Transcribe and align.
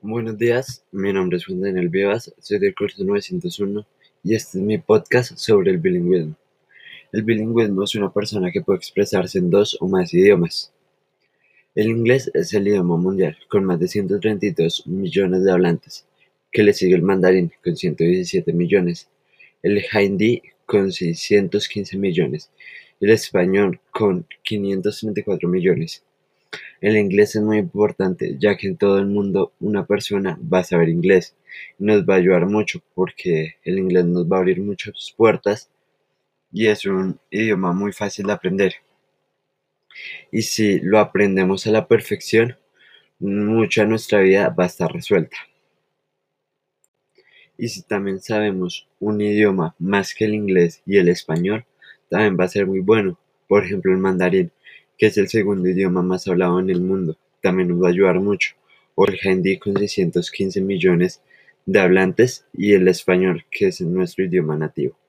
Buenos 0.00 0.38
días, 0.38 0.84
mi 0.92 1.12
nombre 1.12 1.38
es 1.38 1.46
Juan 1.46 1.60
Daniel 1.60 1.88
Vivas, 1.88 2.32
soy 2.40 2.58
del 2.58 2.74
curso 2.74 3.02
901 3.04 3.86
y 4.24 4.34
este 4.34 4.58
es 4.58 4.64
mi 4.64 4.78
podcast 4.78 5.36
sobre 5.36 5.70
el 5.70 5.78
bilingüismo. 5.78 6.36
El 7.12 7.22
bilingüismo 7.22 7.82
es 7.82 7.94
una 7.94 8.12
persona 8.12 8.50
que 8.52 8.60
puede 8.60 8.78
expresarse 8.78 9.38
en 9.38 9.50
dos 9.50 9.76
o 9.80 9.88
más 9.88 10.14
idiomas. 10.14 10.72
El 11.74 11.88
inglés 11.88 12.30
es 12.34 12.54
el 12.54 12.68
idioma 12.68 12.96
mundial 12.96 13.36
con 13.48 13.64
más 13.64 13.80
de 13.80 13.88
132 13.88 14.86
millones 14.86 15.44
de 15.44 15.52
hablantes, 15.52 16.06
que 16.52 16.62
le 16.62 16.72
sigue 16.72 16.94
el 16.94 17.02
mandarín 17.02 17.52
con 17.62 17.76
117 17.76 18.52
millones, 18.52 19.08
el 19.62 19.82
hindi 19.92 20.42
con 20.66 20.92
615 20.92 21.98
millones 21.98 22.50
el 23.00 23.10
español 23.10 23.80
con 23.90 24.26
534 24.42 25.48
millones. 25.48 26.02
El 26.80 26.96
inglés 26.96 27.34
es 27.34 27.42
muy 27.42 27.58
importante 27.58 28.36
ya 28.38 28.56
que 28.56 28.68
en 28.68 28.76
todo 28.76 28.98
el 28.98 29.06
mundo 29.06 29.52
una 29.60 29.86
persona 29.86 30.38
va 30.52 30.60
a 30.60 30.64
saber 30.64 30.88
inglés 30.88 31.34
nos 31.78 32.04
va 32.04 32.14
a 32.14 32.18
ayudar 32.18 32.46
mucho 32.46 32.80
porque 32.94 33.56
el 33.64 33.78
inglés 33.78 34.04
nos 34.04 34.26
va 34.26 34.36
a 34.36 34.40
abrir 34.40 34.60
muchas 34.60 35.14
puertas 35.16 35.70
y 36.52 36.66
es 36.66 36.86
un 36.86 37.18
idioma 37.30 37.72
muy 37.72 37.92
fácil 37.92 38.26
de 38.26 38.32
aprender. 38.32 38.74
Y 40.30 40.42
si 40.42 40.80
lo 40.80 40.98
aprendemos 40.98 41.66
a 41.66 41.70
la 41.70 41.88
perfección, 41.88 42.56
mucha 43.18 43.82
de 43.82 43.88
nuestra 43.88 44.20
vida 44.20 44.48
va 44.48 44.64
a 44.64 44.68
estar 44.68 44.92
resuelta. 44.92 45.36
Y 47.56 47.68
si 47.68 47.82
también 47.82 48.20
sabemos 48.20 48.88
un 49.00 49.20
idioma 49.20 49.74
más 49.78 50.14
que 50.14 50.26
el 50.26 50.34
inglés 50.34 50.80
y 50.86 50.98
el 50.98 51.08
español, 51.08 51.64
también 52.08 52.38
va 52.38 52.44
a 52.44 52.48
ser 52.48 52.66
muy 52.66 52.80
bueno. 52.80 53.18
Por 53.48 53.64
ejemplo, 53.64 53.92
el 53.92 53.98
mandarín 53.98 54.52
que 54.98 55.06
es 55.06 55.16
el 55.16 55.28
segundo 55.28 55.68
idioma 55.68 56.02
más 56.02 56.26
hablado 56.28 56.58
en 56.60 56.70
el 56.70 56.80
mundo, 56.80 57.16
también 57.40 57.68
nos 57.68 57.82
va 57.82 57.86
a 57.86 57.90
ayudar 57.90 58.20
mucho, 58.20 58.54
o 58.94 59.06
el 59.06 59.18
hindi 59.22 59.58
con 59.58 59.76
615 59.76 60.60
millones 60.60 61.22
de 61.64 61.80
hablantes 61.80 62.44
y 62.52 62.72
el 62.72 62.88
español, 62.88 63.44
que 63.50 63.68
es 63.68 63.80
nuestro 63.80 64.24
idioma 64.24 64.56
nativo. 64.56 64.96